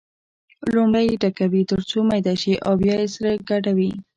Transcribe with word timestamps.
لومړی 0.75 1.03
یې 1.09 1.19
ټکوي 1.21 1.61
تر 1.71 1.79
څو 1.89 1.97
میده 2.09 2.33
شي 2.41 2.53
او 2.65 2.73
بیا 2.81 2.95
یې 3.01 3.07
سره 3.15 3.31
ګډوي. 3.49 3.91